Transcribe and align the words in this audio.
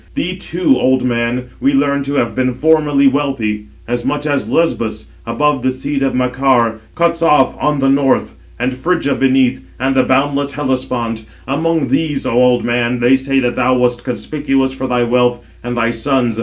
Thee 0.15 0.35
too, 0.35 0.79
old 0.79 1.03
man, 1.03 1.43
we 1.59 1.75
learn 1.75 2.01
to 2.05 2.15
have 2.15 2.33
been 2.33 2.55
formerly 2.55 3.05
wealthy: 3.05 3.65
as 3.87 4.03
much 4.03 4.25
as 4.25 4.49
Lesbos, 4.49 5.05
above 5.27 5.61
the 5.61 5.69
seat 5.71 6.01
of 6.01 6.15
Macar, 6.15 6.79
cuts 6.95 7.21
off 7.21 7.55
on 7.61 7.77
the 7.77 7.87
north, 7.87 8.31
and 8.57 8.73
Phrygia 8.73 9.13
beneath, 9.13 9.63
and 9.79 9.93
the 9.93 10.01
boundless 10.01 10.53
Hellespont: 10.53 11.25
among 11.47 11.89
these, 11.89 12.25
O 12.25 12.31
old 12.31 12.63
man, 12.63 12.99
they 12.99 13.15
say 13.15 13.37
that 13.41 13.55
thou 13.55 13.77
wast 13.77 14.03
conspicuous 14.03 14.73
for 14.73 14.87
thy 14.87 15.03
wealth 15.03 15.45
and 15.63 15.77
thy 15.77 15.91
sons. 15.91 16.39